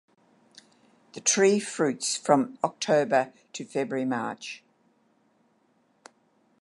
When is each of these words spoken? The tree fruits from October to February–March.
The 1.13 1.19
tree 1.21 1.59
fruits 1.59 2.17
from 2.17 2.57
October 2.63 3.31
to 3.53 3.63
February–March. 3.63 4.63